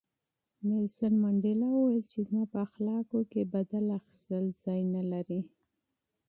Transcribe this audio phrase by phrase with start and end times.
[0.99, 5.41] خو منډېلا وویل چې زما په اخلاقو کې غچ اخیستل ځای نه لري.